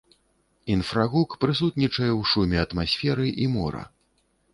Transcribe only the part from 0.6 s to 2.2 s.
Інфрагук прысутнічае